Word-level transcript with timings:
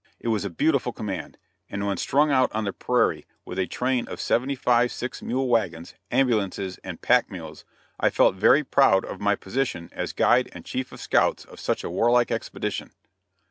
It 0.19 0.29
was 0.29 0.43
a 0.43 0.49
beautiful 0.49 0.91
command, 0.93 1.37
and 1.69 1.85
when 1.85 1.97
strung 1.97 2.31
out 2.31 2.51
on 2.55 2.63
the 2.63 2.73
prairie 2.73 3.27
with 3.45 3.59
a 3.59 3.67
train 3.67 4.07
of 4.07 4.19
seventy 4.19 4.55
five 4.55 4.91
six 4.91 5.21
mule 5.21 5.47
wagons, 5.47 5.93
ambulances 6.09 6.79
and 6.83 6.99
pack 6.99 7.29
mules, 7.29 7.65
I 7.99 8.09
felt 8.09 8.33
very 8.33 8.63
proud 8.63 9.05
of 9.05 9.21
my 9.21 9.35
position 9.35 9.89
as 9.93 10.11
guide 10.11 10.49
and 10.53 10.65
chief 10.65 10.91
of 10.91 10.99
scouts 10.99 11.45
of 11.45 11.59
such 11.59 11.83
a 11.83 11.89
warlike 11.91 12.31
expedition. 12.31 12.89